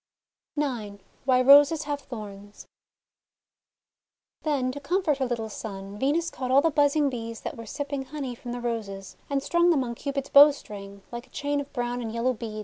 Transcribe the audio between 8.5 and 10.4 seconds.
the Roses, and strung them on Cupid's